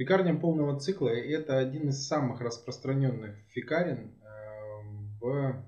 [0.00, 5.62] Пекарня полного цикла– это один из самых распространенных фекарен э, в,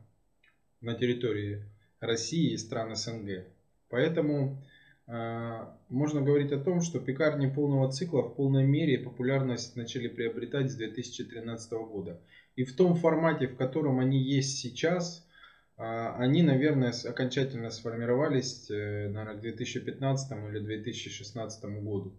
[0.80, 1.66] на территории
[2.00, 3.44] России и стран СНГ.
[3.90, 4.64] Поэтому
[5.06, 10.70] э, можно говорить о том, что пекарни полного цикла в полной мере популярность начали приобретать
[10.70, 12.18] с 2013 года.
[12.56, 15.28] И в том формате, в котором они есть сейчас,
[15.76, 22.14] э, они, наверное, окончательно сформировались, э, наверное, к 2015 или 2016 году.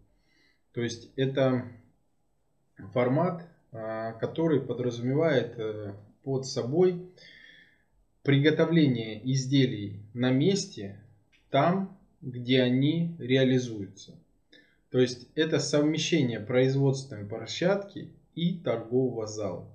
[0.73, 1.71] То есть это
[2.91, 7.09] формат, э, который подразумевает э, под собой
[8.23, 10.99] приготовление изделий на месте,
[11.49, 14.17] там, где они реализуются.
[14.89, 19.67] То есть это совмещение производственной площадки и торгового зала.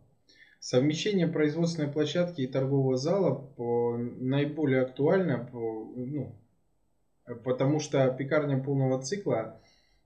[0.60, 6.34] Совмещение производственной площадки и торгового зала наиболее актуально, ну,
[7.44, 9.60] потому что пекарня полного цикла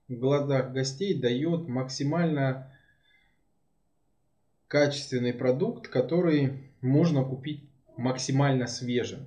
[0.07, 2.72] в глазах гостей дает максимально
[4.73, 7.61] качественный продукт, который можно купить
[7.95, 9.19] максимально свежим.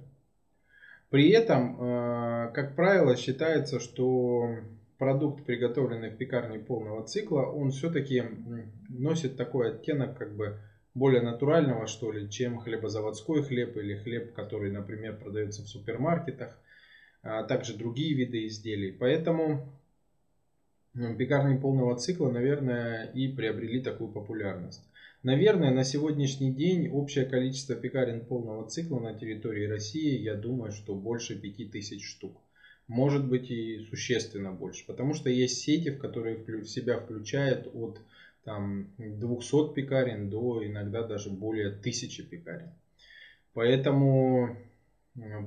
[1.09, 4.57] При этом, э, как правило, считается, что
[4.99, 8.25] продукт, приготовленный в пекарне полного цикла, он все-таки
[8.89, 10.59] носит такой оттенок как бы
[10.95, 16.59] более натурального, что ли, чем хлебозаводской хлеб или хлеб, который, например, продается в супермаркетах,
[17.23, 18.91] а также другие виды изделий.
[18.91, 19.73] Поэтому
[20.93, 24.83] пекарни полного цикла, наверное, и приобрели такую популярность.
[25.27, 30.95] Наверное, на сегодняшний день общее количество пекарен полного цикла на территории России, я думаю, что
[30.95, 32.41] больше 5000 штук.
[32.87, 34.87] Может быть и существенно больше.
[34.87, 37.99] Потому что есть сети, в которые в себя включают от
[38.45, 42.71] там, 200 пекарен до иногда даже более 1000 пекарен.
[43.53, 44.57] Поэтому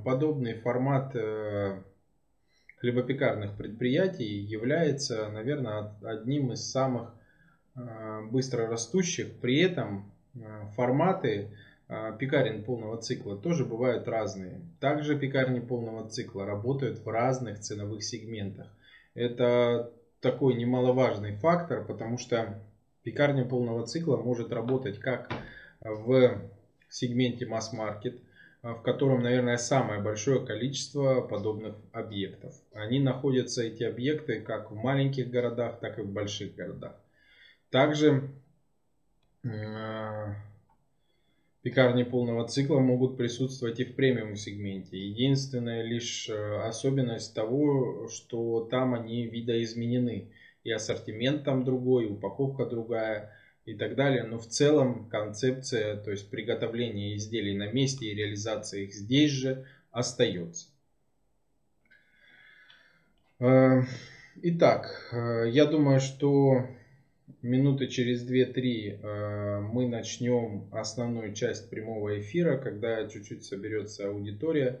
[0.04, 1.82] подобный формат э,
[2.80, 7.19] хлебопекарных предприятий является, наверное, одним из самых Э,
[8.30, 9.32] быстро растущих.
[9.40, 10.38] При этом э,
[10.76, 11.50] форматы
[11.88, 14.60] э, пекарен полного цикла тоже бывают разные.
[14.80, 18.68] Также пекарни полного цикла работают в разных ценовых сегментах.
[19.14, 22.62] Это такой немаловажный фактор, потому что
[23.02, 25.32] пекарня полного цикла может работать как
[25.80, 26.38] в
[26.88, 28.20] сегменте масс-маркет,
[28.62, 32.54] в котором, наверное, самое большое количество подобных объектов.
[32.74, 36.94] Они находятся, эти объекты, как в маленьких городах, так и в больших городах.
[37.70, 38.28] Также
[39.44, 40.34] э,
[41.62, 44.98] пекарни полного цикла могут присутствовать и в премиум сегменте.
[44.98, 50.32] Единственная лишь э, особенность того, что там они видоизменены.
[50.62, 53.32] И ассортимент там другой, и упаковка другая
[53.66, 54.24] и так далее.
[54.24, 59.64] Но в целом концепция, то есть приготовление изделий на месте и реализация их здесь же
[59.92, 60.66] остается.
[63.38, 63.82] Э,
[64.42, 65.14] итак,
[65.46, 66.66] я думаю, что
[67.42, 74.80] минуты через 2-3 э, мы начнем основную часть прямого эфира, когда чуть-чуть соберется аудитория.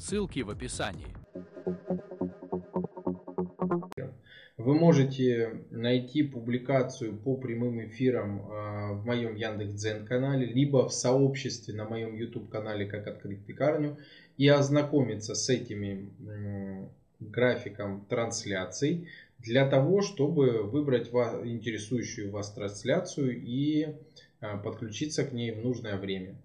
[0.00, 1.06] ссылки в описании.
[4.56, 11.74] Вы можете найти публикацию по прямым эфирам а, в моем Яндекс.Дзен канале, либо в сообществе
[11.74, 13.96] на моем YouTube канале «Как открыть пекарню»
[14.36, 16.10] и ознакомиться с этими
[17.20, 23.94] графиком трансляций для того, чтобы выбрать интересующую вас трансляцию и
[24.40, 26.36] а, подключиться к ней в нужное время.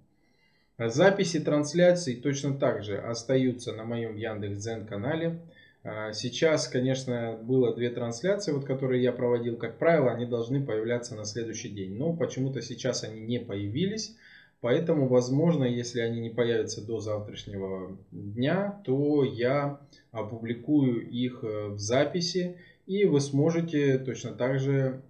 [0.78, 5.40] Записи трансляций точно так же остаются на моем Яндекс.Дзен канале.
[5.84, 11.16] А, сейчас, конечно, было две трансляции, вот, которые я проводил, как правило, они должны появляться
[11.16, 11.96] на следующий день.
[11.96, 14.18] Но почему-то сейчас они не появились.
[14.60, 19.80] Поэтому, возможно, если они не появятся до завтрашнего дня, то я
[20.12, 22.58] опубликую их э, в записи.
[22.86, 25.02] И вы сможете точно так же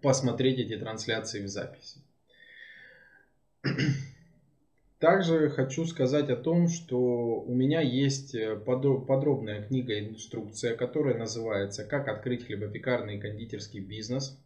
[0.00, 2.00] посмотреть эти трансляции в записи.
[5.02, 6.96] Также хочу сказать о том, что
[7.40, 14.38] у меня есть э, подробная книга-инструкция, которая называется «Как открыть хлебопекарный и кондитерский бизнес»,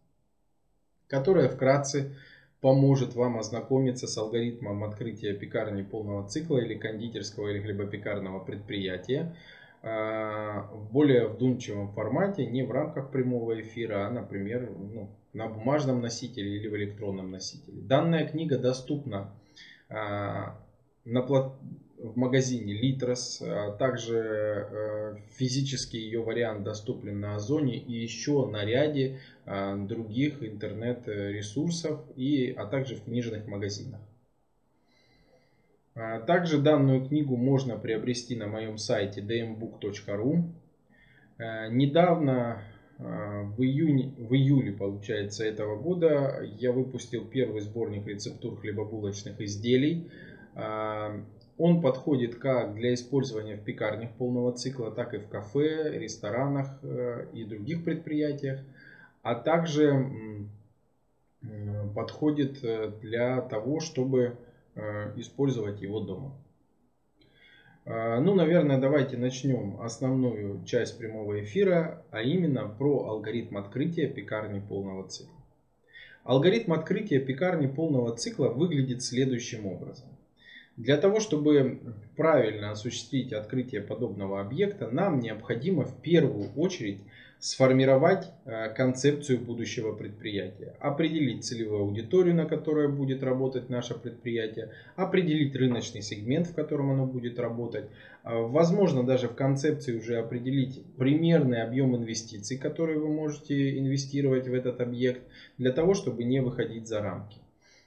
[1.08, 2.16] которая вкратце
[2.62, 9.36] поможет вам ознакомиться с алгоритмом открытия пекарни полного цикла или кондитерского или хлебопекарного предприятия
[9.82, 16.00] а, в более вдумчивом формате, не в рамках прямого эфира, а, например, ну, на бумажном
[16.00, 17.82] носителе или в электронном носителе.
[17.82, 19.34] Данная книга доступна
[19.88, 21.52] на плат...
[21.98, 28.64] в магазине Литрос, а также э, физически ее вариант доступен на Озоне и еще на
[28.64, 34.00] ряде а, других интернет-ресурсов, и, а также в книжных магазинах.
[36.26, 40.42] Также данную книгу можно приобрести на моем сайте dmbook.ru.
[41.38, 42.62] Э, недавно а,
[42.98, 50.10] в, июне, в июле, получается, этого года я выпустил первый сборник рецептур хлебобулочных изделий.
[50.54, 51.22] А,
[51.58, 57.26] он подходит как для использования в пекарнях полного цикла, так и в кафе, ресторанах э,
[57.32, 58.60] и других предприятиях,
[59.22, 60.46] а также
[61.94, 64.36] подходит э, для того, чтобы
[64.74, 66.34] э, использовать его дома.
[67.88, 74.58] А, ну, наверное, давайте начнем основную часть прямого эфира, а именно про алгоритм открытия пекарни
[74.58, 75.32] полного цикла.
[76.24, 80.08] Алгоритм открытия пекарни полного цикла выглядит следующим образом.
[80.76, 81.78] Для того, чтобы
[82.16, 87.00] правильно осуществить открытие подобного объекта, нам необходимо в первую очередь
[87.38, 95.54] сформировать э, концепцию будущего предприятия, определить целевую аудиторию, на которой будет работать наше предприятие, определить
[95.54, 97.86] рыночный сегмент, в котором оно будет работать,
[98.22, 104.54] а, возможно даже в концепции уже определить примерный объем инвестиций, которые вы можете инвестировать в
[104.54, 105.22] этот объект,
[105.58, 107.38] для того, чтобы не выходить за рамки.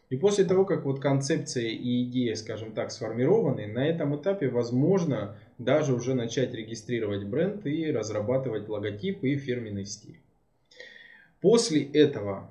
[0.09, 5.35] И после того, как вот концепция и идея, скажем так, сформированы, на этом этапе возможно
[5.59, 10.19] даже уже начать регистрировать бренд и разрабатывать логотип и фирменный стиль.
[11.41, 12.49] После этого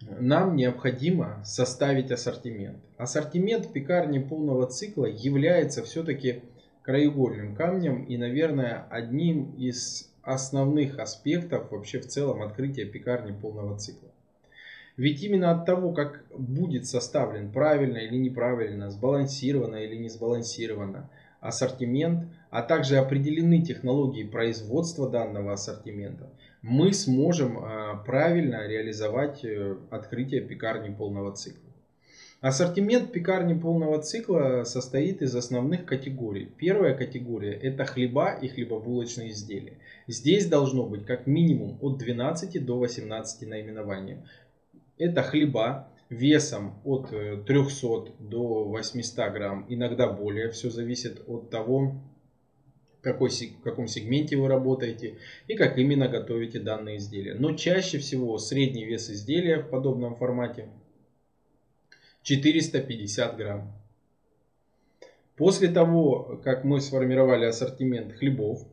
[0.00, 2.78] нам необходимо составить ассортимент.
[2.96, 6.42] Ассортимент пекарни полного цикла является все-таки
[6.82, 14.08] краеугольным камнем и, наверное, одним из основных аспектов вообще в целом открытия пекарни полного цикла.
[14.96, 21.08] Ведь именно от того, как будет составлен правильно или неправильно, сбалансированно или не сбалансированно
[21.40, 26.30] ассортимент, а также определены технологии производства данного ассортимента,
[26.62, 31.70] мы сможем а, правильно реализовать э, открытие пекарни полного цикла.
[32.40, 36.46] Ассортимент пекарни полного цикла состоит из основных категорий.
[36.56, 39.74] Первая категория это хлеба и хлебобулочные изделия.
[40.06, 44.18] Здесь должно быть как минимум от 12 до 18 наименований.
[44.96, 47.10] Это хлеба весом от
[47.46, 50.50] 300 э, до 800 грамм, иногда более.
[50.50, 52.02] Все зависит от того,
[53.00, 55.16] какой, в каком сегменте вы работаете
[55.46, 57.34] и как именно готовите данные изделия.
[57.34, 60.68] Но чаще всего средний вес изделия в подобном формате
[62.22, 63.72] 450 грамм.
[65.36, 68.66] После того, как мы сформировали ассортимент хлебов,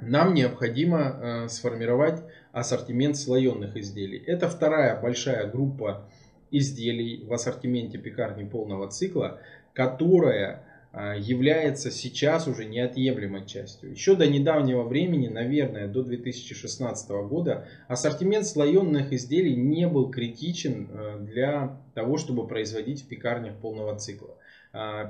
[0.00, 2.22] нам необходимо э, сформировать
[2.52, 4.18] ассортимент слоеных изделий.
[4.18, 6.08] Это вторая большая группа
[6.50, 9.40] изделий в ассортименте пекарни полного цикла,
[9.72, 13.90] которая э, является сейчас уже неотъемлемой частью.
[13.90, 21.18] Еще до недавнего времени, наверное, до 2016 года, ассортимент слоеных изделий не был критичен э,
[21.20, 24.36] для того, чтобы производить в пекарнях полного цикла.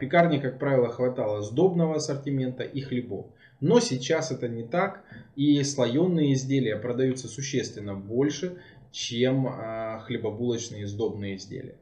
[0.00, 3.26] Пекарни, как правило, хватало сдобного ассортимента и хлебов.
[3.60, 8.58] Но сейчас это не так, и слоеные изделия продаются существенно больше,
[8.92, 11.76] чем а, хлебобулочные сдобные изделия.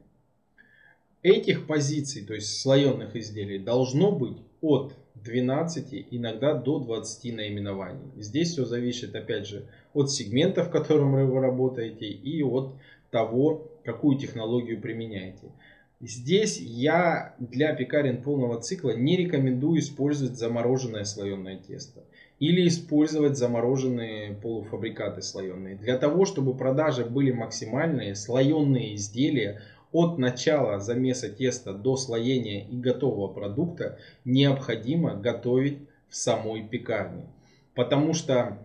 [1.23, 8.11] Этих позиций, то есть слоеных изделий, должно быть от 12, иногда до 20 наименований.
[8.15, 12.73] Здесь все зависит, опять же, от сегмента, в котором вы работаете, и от
[13.11, 15.51] того, какую технологию применяете.
[15.99, 22.03] Здесь я для пекарен полного цикла не рекомендую использовать замороженное слоеное тесто
[22.37, 25.75] или использовать замороженные полуфабрикаты слоеные.
[25.75, 29.61] Для того, чтобы продажи были максимальные, слоеные изделия
[29.91, 37.25] от начала замеса теста до слоения и готового продукта необходимо готовить в самой пекарне.
[37.73, 38.59] Потому что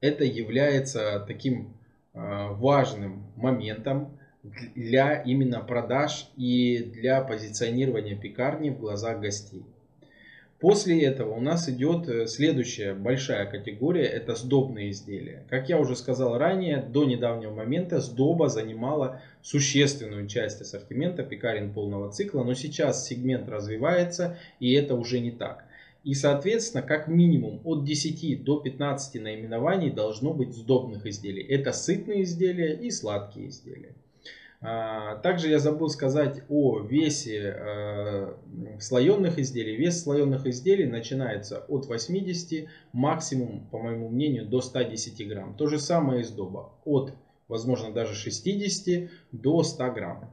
[0.00, 1.74] это является таким
[2.14, 4.15] а, важным моментом,
[4.74, 9.64] для именно продаж и для позиционирования пекарни в глазах гостей.
[10.58, 15.44] После этого у нас идет э, следующая большая категория, это сдобные изделия.
[15.50, 22.10] Как я уже сказал ранее, до недавнего момента сдоба занимала существенную часть ассортимента пекарен полного
[22.10, 25.66] цикла, но сейчас сегмент развивается и это уже не так.
[26.04, 31.42] И соответственно, как минимум от 10 до 15 наименований должно быть сдобных изделий.
[31.42, 33.92] Это сытные изделия и сладкие изделия.
[34.68, 38.34] А, также я забыл сказать о весе э,
[38.80, 39.76] слоеных изделий.
[39.76, 45.54] Вес слоеных изделий начинается от 80, максимум, по моему мнению, до 110 грамм.
[45.54, 46.72] То же самое из доба.
[46.84, 47.12] От,
[47.46, 50.30] возможно, даже 60 до 100 грамм.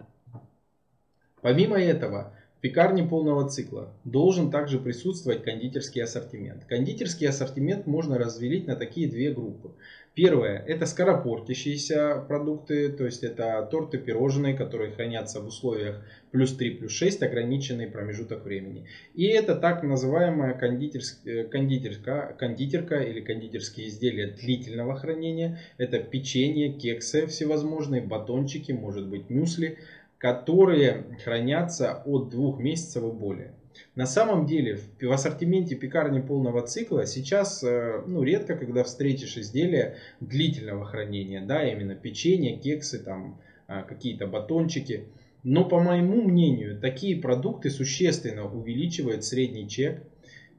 [1.43, 6.65] Помимо этого, в пекарне полного цикла должен также присутствовать кондитерский ассортимент.
[6.65, 9.73] Кондитерский ассортимент можно разделить на такие две группы.
[10.15, 16.69] Первое– это скоропортящиеся продукты, то есть это торты, пирожные, которые хранятся в условиях плюс 3,
[16.75, 18.85] плюс 6, ограниченный промежуток времени.
[19.15, 25.59] И это так называемая кондитерская, кондитерка, кондитерка или кондитерские изделия длительного хранения.
[25.79, 29.79] Это печенье, кексы всевозможные, батончики, может быть мюсли,
[30.19, 33.55] которые хранятся от двух месяцев и более.
[33.95, 39.97] На самом деле в ассортименте пекарни полного цикла сейчас э, ну, редко, когда встретишь изделия
[40.19, 45.05] длительного хранения, да, именно печенье, кексы, там а, какие-то батончики.
[45.43, 50.01] Но по моему мнению, такие продукты существенно увеличивают средний чек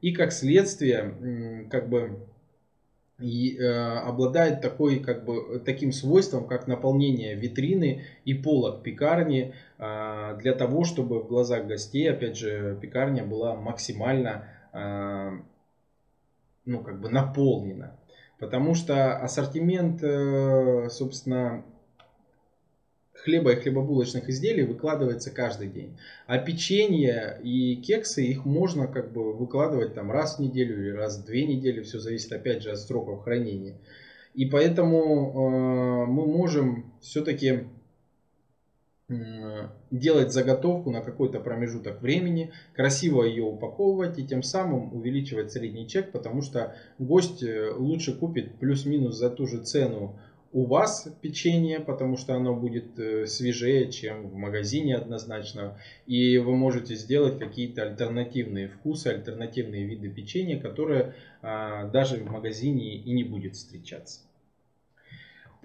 [0.01, 2.19] и как следствие как бы
[3.19, 10.37] и э, обладает такой, как бы, таким свойством, как наполнение витрины и полок пекарни э,
[10.39, 15.31] для того, чтобы в глазах гостей, опять же, пекарня была максимально э,
[16.65, 17.97] ну, как бы наполнена.
[18.37, 21.63] Потому что ассортимент, э, собственно,
[23.25, 25.97] хлеба и хлебобулочных изделий выкладывается каждый день.
[26.27, 31.17] А печенье и кексы, их можно как бы выкладывать там раз в неделю или раз
[31.17, 31.81] в две недели.
[31.81, 33.75] Все зависит опять же от сроков хранения.
[34.35, 37.65] И поэтому э, мы можем все-таки
[39.91, 46.11] делать заготовку на какой-то промежуток времени, красиво ее упаковывать и тем самым увеличивать средний чек,
[46.11, 50.19] потому что гость э, лучше купит плюс-минус за ту же цену
[50.51, 55.77] у вас печенье, потому что оно будет э, свежее, чем в магазине однозначно.
[56.07, 62.95] И вы можете сделать какие-то альтернативные вкусы, альтернативные виды печенья, которые а, даже в магазине
[62.95, 64.21] и не будет встречаться.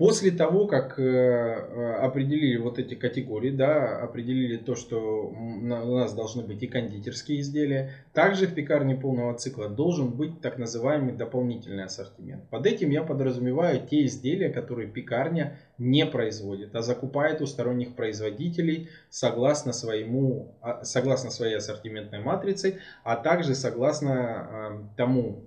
[0.01, 6.15] После того, как э, э, определили вот эти категории, да, определили то, что у нас
[6.15, 11.85] должны быть и кондитерские изделия, также в пекарне полного цикла должен быть так называемый дополнительный
[11.85, 12.49] ассортимент.
[12.49, 18.89] Под этим я подразумеваю те изделия, которые пекарня не производит, а закупает у сторонних производителей
[19.11, 25.45] согласно, своему, а, согласно своей ассортиментной матрице, а также согласно э, тому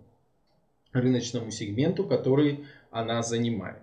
[0.91, 3.79] рыночному сегменту, который она занимает.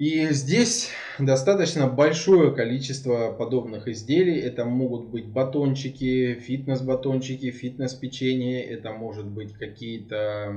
[0.00, 0.88] И здесь
[1.18, 4.40] достаточно большое количество подобных изделий.
[4.40, 8.64] Это могут быть батончики, фитнес-батончики, фитнес-печенье.
[8.64, 10.56] Это может быть какие-то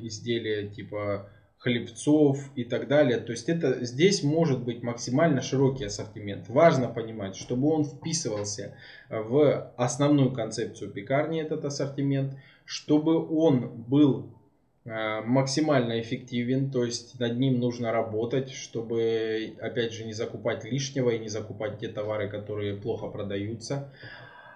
[0.00, 3.18] изделия типа хлебцов и так далее.
[3.18, 6.48] То есть это здесь может быть максимально широкий ассортимент.
[6.48, 8.74] Важно понимать, чтобы он вписывался
[9.08, 14.39] в основную концепцию пекарни, этот ассортимент, чтобы он был Э,
[14.84, 21.18] максимально эффективен, то есть над ним нужно работать, чтобы, опять же, не закупать лишнего и
[21.18, 23.92] не закупать те товары, которые плохо продаются.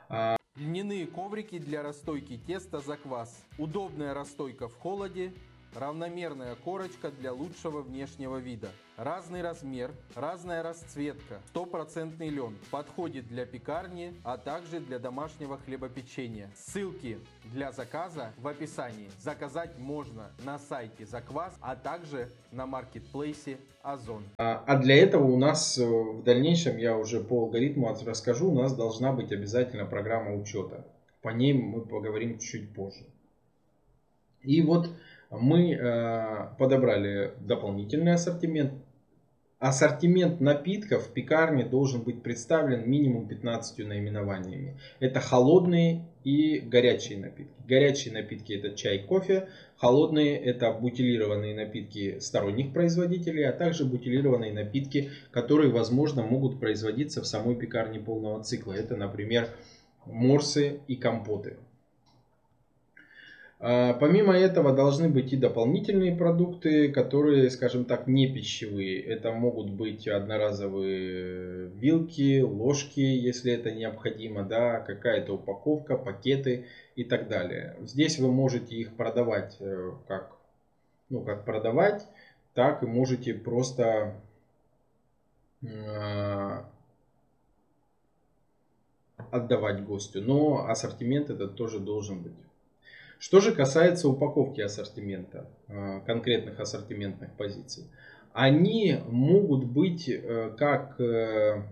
[0.09, 3.45] А, Льняные коврики для расстойки теста за квас.
[3.59, 5.33] Удобная расстойка в холоде,
[5.75, 8.69] равномерная корочка для лучшего внешнего вида.
[8.97, 12.57] Разный размер, разная расцветка, стопроцентный лен.
[12.71, 16.49] Подходит для пекарни, а также для домашнего хлебопечения.
[16.55, 17.19] Ссылки
[17.53, 19.11] для заказа в описании.
[19.21, 24.23] Заказать можно на сайте Заквас, а также на маркетплейсе Озон.
[24.39, 28.55] А, а для этого у нас э, в дальнейшем, я уже по алгоритму расскажу, у
[28.55, 30.87] нас должна быть обязательно программа учета.
[31.21, 33.05] По ней мы поговорим чуть позже.
[34.43, 34.89] И вот
[35.41, 38.73] мы э, подобрали дополнительный ассортимент.
[39.59, 44.79] Ассортимент напитков в пекарне должен быть представлен минимум 15 наименованиями.
[45.01, 47.55] Это холодные и горячие напитки.
[47.67, 49.49] Горячие напитки это чай, кофе.
[49.77, 57.27] Холодные это бутилированные напитки сторонних производителей, а также бутилированные напитки, которые, возможно, могут производиться в
[57.27, 58.75] самой пекарне полного цикла.
[58.75, 59.49] Это, например,
[60.05, 61.57] морсы и компоты.
[63.67, 69.01] А, помимо этого должны быть и дополнительные продукты, которые, скажем так, не пищевые.
[69.01, 77.29] Это могут быть одноразовые вилки, ложки, если это необходимо, да, какая-то упаковка, пакеты и так
[77.29, 77.75] далее.
[77.81, 80.37] Здесь вы можете их продавать э, как,
[81.09, 82.07] ну, как продавать,
[82.53, 84.15] так и можете просто
[85.67, 86.69] а,
[89.31, 90.21] отдавать гостю.
[90.21, 92.44] Но ассортимент этот тоже должен быть.
[93.25, 97.85] Что же касается упаковки ассортимента, э, конкретных ассортиментных позиций.
[98.35, 101.63] они могут быть э, как э,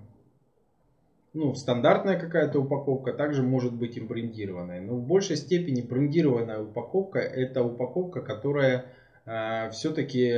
[1.34, 4.80] ну, стандартная какая-то упаковка, также может быть и.
[4.80, 8.86] Но в большей степени брендированная упаковка это упаковка, которая
[9.72, 10.30] все-таки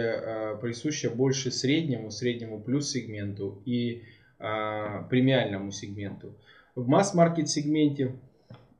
[0.61, 4.02] присуща больше среднему, среднему плюс сегменту и
[4.38, 6.35] премиальному сегменту.
[6.75, 8.16] В масс-маркет сегменте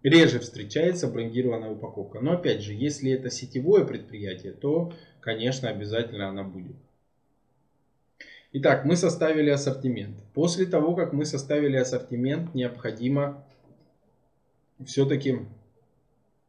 [0.05, 2.21] реже встречается брендированная упаковка.
[2.21, 6.77] Но опять же, если это сетевое предприятие, то, конечно, обязательно она будет.
[8.53, 10.15] Итак, мы составили ассортимент.
[10.33, 13.45] После того, как мы составили ассортимент, необходимо
[14.87, 15.41] все-таки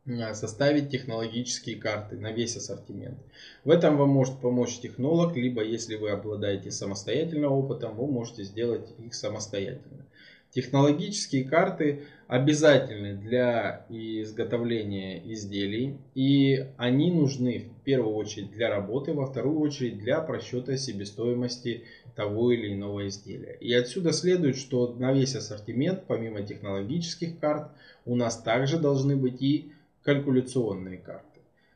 [0.07, 3.17] а, составить технологические карты на весь ассортимент.
[3.63, 8.88] В этом вам может помочь технолог, либо если вы обладаете самостоятельным опытом, вы можете сделать
[9.00, 10.05] их самостоятельно.
[10.55, 19.25] Технологические карты обязательны для изготовления изделий и они нужны в первую очередь для работы, во
[19.25, 21.83] вторую очередь для просчета себестоимости
[22.15, 23.57] того или иного изделия.
[23.59, 27.67] И отсюда следует, что на весь ассортимент, помимо технологических карт,
[28.05, 31.34] у нас также должны быть и калькуляционные карты.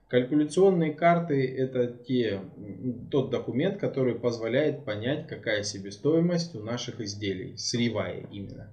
[0.10, 2.42] Калькуляционные карты это те,
[3.12, 8.72] тот документ, который позволяет понять, какая себестоимость у наших изделий, сырьевая именно.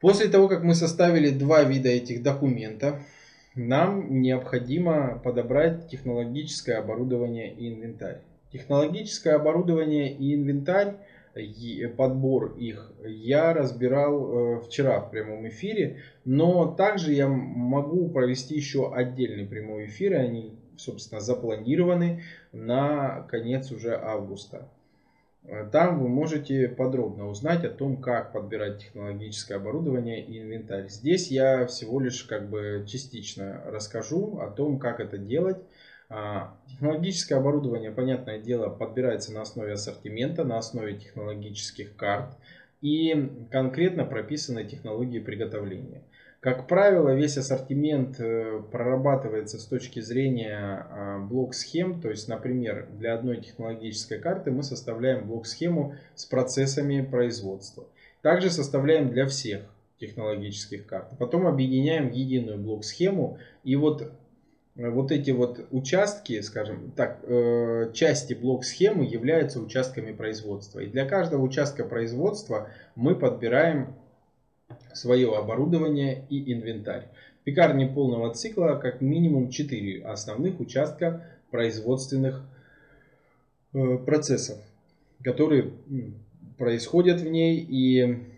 [0.00, 3.00] После того, как мы составили два вида этих документов,
[3.54, 8.20] нам необходимо подобрать технологическое оборудование и инвентарь.
[8.52, 10.96] Технологическое оборудование и инвентарь
[11.96, 18.94] подбор их я разбирал э, вчера в прямом эфире, но также я могу провести еще
[18.94, 22.22] отдельный прямой эфир, и они, собственно, запланированы
[22.52, 24.68] на конец уже августа.
[25.44, 30.88] Э, там вы можете подробно узнать о том, как подбирать технологическое оборудование и инвентарь.
[30.88, 35.58] Здесь я всего лишь как бы частично расскажу о том, как это делать
[36.68, 42.36] технологическое оборудование, понятное дело, подбирается на основе ассортимента, на основе технологических карт
[42.80, 46.02] и конкретно прописаны технологии приготовления.
[46.44, 52.02] Как правило, весь ассортимент э, прорабатывается с точки зрения а, блок-схем.
[52.02, 57.86] То есть, например, для одной технологической карты мы составляем блок-схему с процессами производства.
[58.20, 59.62] Также составляем для всех
[59.98, 61.16] технологических карт.
[61.18, 63.38] Потом объединяем в единую блок-схему.
[63.62, 64.12] И вот
[64.76, 70.80] вот эти вот участки, скажем так, э, части блок-схемы являются участками производства.
[70.80, 73.94] И для каждого участка производства мы подбираем
[74.92, 77.08] свое оборудование и инвентарь.
[77.40, 82.44] В пекарне полного цикла как минимум 4 основных участка производственных
[83.74, 84.58] э, процессов,
[85.22, 85.70] которые
[86.58, 88.33] происходят в ней и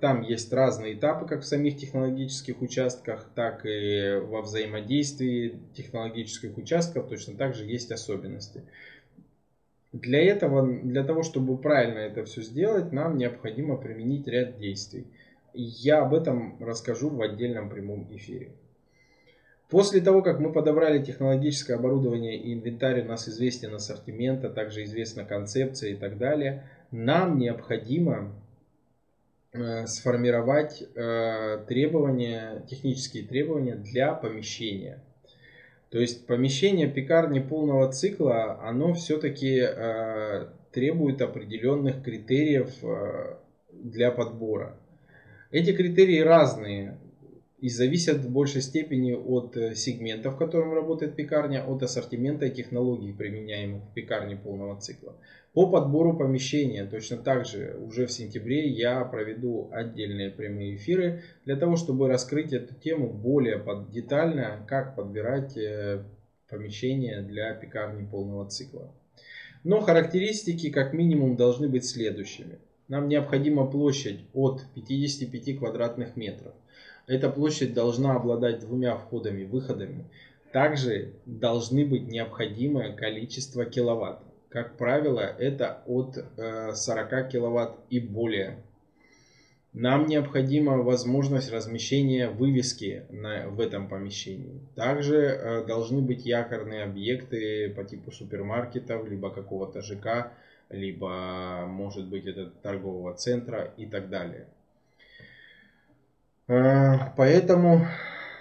[0.00, 7.08] там есть разные этапы, как в самих технологических участках, так и во взаимодействии технологических участков
[7.08, 8.62] точно так же есть особенности.
[9.92, 15.06] Для этого, для того, чтобы правильно это все сделать, нам необходимо применить ряд действий.
[15.52, 18.52] Я об этом расскажу в отдельном прямом эфире.
[19.68, 24.84] После того, как мы подобрали технологическое оборудование и инвентарь, у нас известен ассортимент, а также
[24.84, 28.34] известна концепция и так далее, нам необходимо
[29.86, 35.02] сформировать э, требования, технические требования для помещения.
[35.90, 42.72] То есть помещение пекарни полного цикла, оно все-таки э, требует определенных критериев
[43.70, 44.78] для подбора.
[45.50, 46.96] Эти критерии разные
[47.62, 53.12] и зависят в большей степени от сегмента, в котором работает пекарня, от ассортимента и технологий,
[53.12, 55.16] применяемых в пекарне полного цикла.
[55.52, 61.54] По подбору помещения точно так же уже в сентябре я проведу отдельные прямые эфиры для
[61.54, 66.02] того, чтобы раскрыть эту тему более детально, как подбирать э,
[66.48, 68.92] помещение для пекарни полного цикла.
[69.62, 72.58] Но характеристики как минимум должны быть следующими.
[72.88, 76.54] Нам необходима площадь от 55 квадратных метров.
[77.06, 80.06] Эта площадь должна обладать двумя входами-выходами.
[80.52, 84.20] Также должны быть необходимое количество киловатт.
[84.48, 88.58] Как правило, это от 40 э, киловатт и более.
[89.72, 94.60] Нам необходима возможность размещения вывески на, в этом помещении.
[94.74, 100.32] Также э, должны быть якорные объекты по типу супермаркетов, либо какого-то ЖК,
[100.68, 104.46] либо может быть это торгового центра и так далее.
[106.48, 107.86] Э, поэтому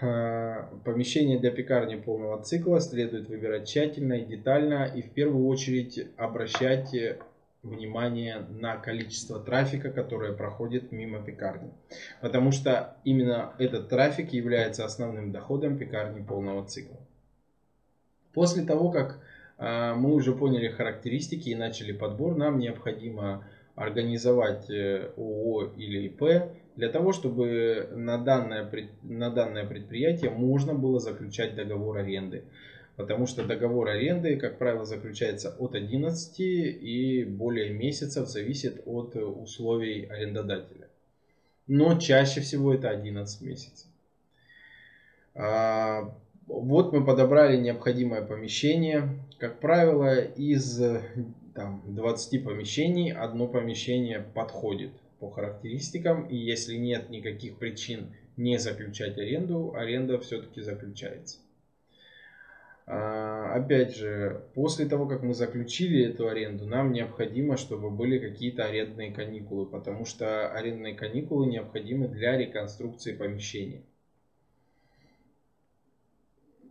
[0.01, 6.07] Э, помещение для пекарни полного цикла следует выбирать тщательно и детально и в первую очередь
[6.17, 6.95] обращать
[7.61, 11.69] внимание на количество трафика, которое проходит мимо пекарни.
[12.19, 16.97] Потому что именно этот трафик является основным доходом пекарни полного цикла.
[18.33, 19.19] После того, как
[19.59, 22.35] мы уже поняли характеристики и начали подбор.
[22.35, 28.69] Нам необходимо организовать э, ООО или ИП для того, чтобы на данное,
[29.03, 32.43] на данное предприятие можно было заключать договор аренды.
[32.95, 40.05] Потому что договор аренды, как правило, заключается от 11 и более месяцев, зависит от условий
[40.05, 40.87] арендодателя.
[41.67, 43.87] Но чаще всего это 11 месяцев.
[45.33, 46.13] А,
[46.47, 49.09] вот мы подобрали необходимое помещение.
[49.39, 50.81] Как правило, из
[51.55, 56.27] там, 20 помещений одно помещение подходит по характеристикам.
[56.27, 61.37] И если нет никаких причин не заключать аренду, аренда все-таки заключается.
[62.87, 68.65] А, опять же, после того, как мы заключили эту аренду, нам необходимо, чтобы были какие-то
[68.65, 73.83] арендные каникулы, потому что арендные каникулы необходимы для реконструкции помещения.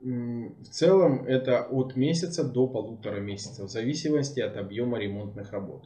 [0.02, 5.84] В целом это от месяца до полутора месяцев, в зависимости от объема ремонтных работ.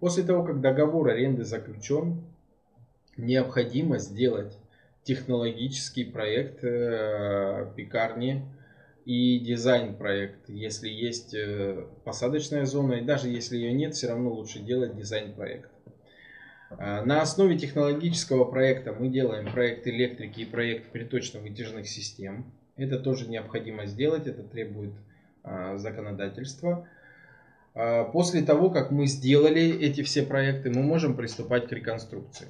[0.00, 2.22] После того, как договор аренды заключен,
[3.16, 4.58] необходимо сделать
[5.04, 8.42] технологический проект э, пекарни
[9.04, 10.48] и дизайн проект.
[10.48, 15.32] Если есть э, посадочная зона, и даже если ее нет, все равно лучше делать дизайн
[15.32, 15.70] проект.
[16.70, 22.52] А, на основе технологического проекта мы делаем проект электрики и проект приточно-вытяжных систем.
[22.76, 24.92] Это тоже необходимо сделать, это требует
[25.42, 26.88] а, законодательства.
[27.76, 32.48] А, после того, как мы сделали эти все проекты, мы можем приступать к реконструкции.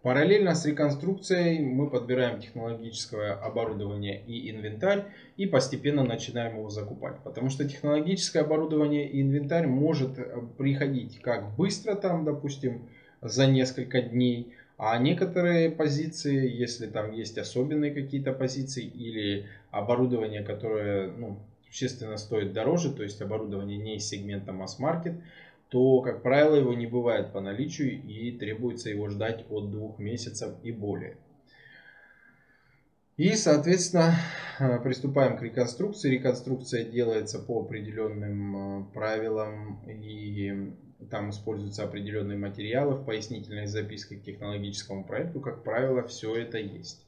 [0.00, 5.04] Параллельно с реконструкцией мы подбираем технологическое оборудование и инвентарь
[5.36, 7.16] и постепенно начинаем его закупать.
[7.24, 12.88] Потому что технологическое оборудование и инвентарь может э, приходить как быстро там, допустим,
[13.20, 21.08] за несколько дней, а некоторые позиции, если там есть особенные какие-то позиции или оборудование, которое
[21.08, 25.14] ну, существенно стоит дороже, то есть оборудование не из сегмента масс-маркет,
[25.68, 30.54] то, как правило, его не бывает по наличию и требуется его ждать от двух месяцев
[30.62, 31.16] и более.
[33.18, 34.14] И, соответственно,
[34.60, 36.08] э, приступаем к реконструкции.
[36.08, 40.72] Реконструкция делается по определенным э, правилам и
[41.10, 45.40] там используются определенные материалы в пояснительной записке к технологическому проекту.
[45.40, 47.07] Как правило, все это есть.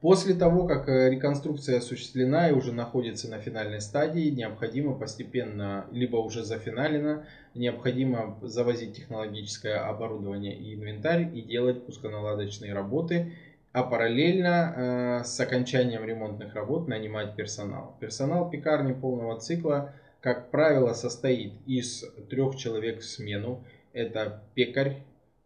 [0.00, 6.16] После того, как э, реконструкция осуществлена и уже находится на финальной стадии, необходимо постепенно, либо
[6.18, 13.32] уже зафиналено, необходимо завозить технологическое оборудование и инвентарь и делать пусконаладочные работы,
[13.72, 17.96] а параллельно э, с окончанием ремонтных работ нанимать персонал.
[17.98, 23.64] Персонал пекарни полного цикла, как правило, состоит из трех человек в смену.
[23.94, 24.98] Это пекарь,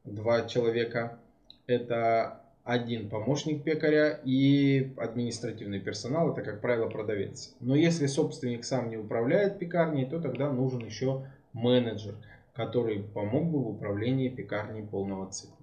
[0.05, 1.19] два человека,
[1.67, 7.55] это один помощник пекаря и административный персонал, это, как правило, продавец.
[7.61, 12.15] Но если собственник сам не управляет пекарней, то тогда нужен еще менеджер,
[12.55, 15.57] который помог бы в управлении пекарней полного цикла.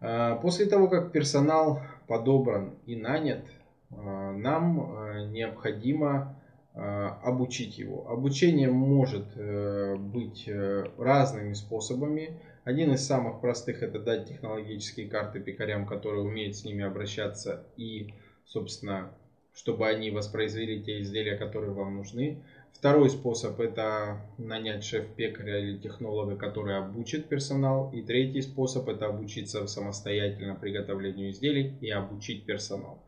[0.00, 3.44] А, после того, как персонал подобран и нанят,
[3.90, 6.36] а, нам а, необходимо
[6.76, 8.06] обучить его.
[8.10, 12.38] Обучение может э, быть э, разными способами.
[12.66, 18.12] Один из самых простых это дать технологические карты пекарям, которые умеют с ними обращаться и,
[18.44, 19.12] собственно,
[19.54, 22.42] чтобы они воспроизвели те изделия, которые вам нужны.
[22.72, 27.92] Второй способ это нанять шеф-пекаря или технолога, который обучит персонал.
[27.92, 32.98] И третий способ это обучиться самостоятельно приготовлению изделий и обучить персонал.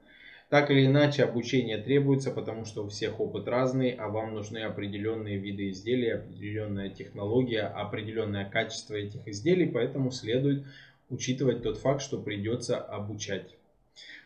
[0.49, 5.37] Так или иначе, обучение требуется, потому что у всех опыт разный, а вам нужны определенные
[5.37, 10.65] виды изделий, определенная технология, определенное качество этих изделий, поэтому следует
[11.11, 13.57] учитывать тот факт, что придется обучать.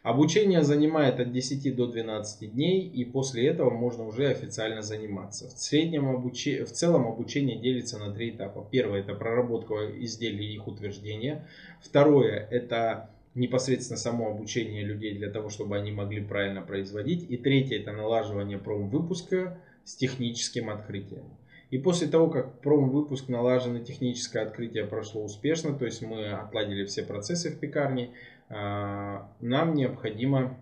[0.05, 5.49] Обучение занимает от 10 до 12 дней, и после этого можно уже официально заниматься.
[5.49, 6.65] В, среднем обуче...
[6.65, 8.67] в целом обучение делится на три этапа.
[8.71, 11.47] Первое это проработка изделий и их утверждение.
[11.81, 17.31] Второе это непосредственно само обучение людей для того, чтобы они могли правильно производить.
[17.31, 21.25] И третье это налаживание промвыпуска с техническим открытием.
[21.71, 27.03] И после того, как промвыпуск налажено, техническое открытие прошло успешно, то есть мы отладили все
[27.03, 28.11] процессы в пекарне,
[28.51, 30.59] а, нам необходимо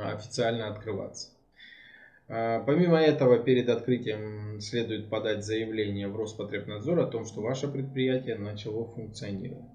[0.00, 1.30] официально открываться.
[2.28, 8.36] А, помимо этого, перед открытием следует подать заявление в Роспотребнадзор о том, что ваше предприятие
[8.36, 9.73] начало функционировать.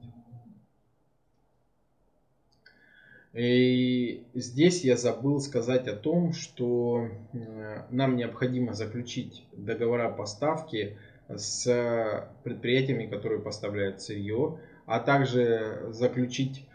[3.34, 12.28] И здесь я забыл сказать о том, что э, нам необходимо заключить договора поставки с
[12.44, 16.65] предприятиями, которые поставляют сырье, а также заключить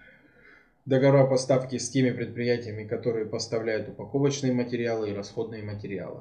[0.87, 6.21] договора поставки с теми предприятиями, которые поставляют упаковочные материалы и расходные материалы.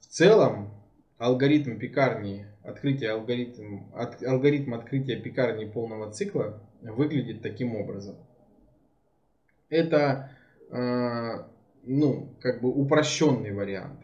[0.00, 0.70] В целом,
[1.16, 8.16] алгоритм пекарни, открытие алгоритм, от, алгоритм открытия пекарни полного цикла выглядит таким образом.
[9.70, 10.30] Это
[10.70, 11.44] э,
[11.84, 14.00] ну, как бы упрощенный вариант.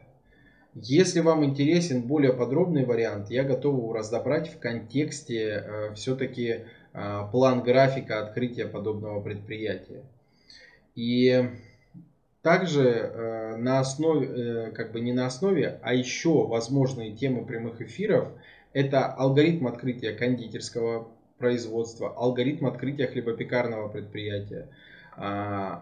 [0.74, 6.60] Если вам интересен более подробный вариант, я готов его разобрать в контексте э, все-таки
[6.92, 10.04] э, план графика открытия подобного предприятия.
[10.94, 11.50] И
[12.42, 18.28] также на основе, как бы не на основе, а еще возможные темы прямых эфиров,
[18.72, 24.68] это алгоритм открытия кондитерского производства, алгоритм открытия хлебопекарного предприятия,
[25.16, 25.76] э,